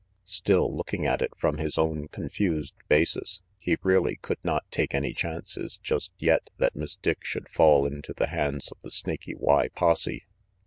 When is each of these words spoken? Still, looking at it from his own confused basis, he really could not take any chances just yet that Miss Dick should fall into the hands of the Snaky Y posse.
Still, 0.25 0.75
looking 0.75 1.05
at 1.05 1.21
it 1.21 1.31
from 1.37 1.59
his 1.59 1.77
own 1.77 2.07
confused 2.07 2.73
basis, 2.87 3.43
he 3.59 3.77
really 3.83 4.15
could 4.15 4.39
not 4.43 4.63
take 4.71 4.95
any 4.95 5.13
chances 5.13 5.77
just 5.77 6.11
yet 6.17 6.49
that 6.57 6.75
Miss 6.75 6.95
Dick 6.95 7.23
should 7.23 7.47
fall 7.47 7.85
into 7.85 8.11
the 8.11 8.29
hands 8.29 8.71
of 8.71 8.79
the 8.81 8.89
Snaky 8.89 9.35
Y 9.35 9.69
posse. 9.75 10.25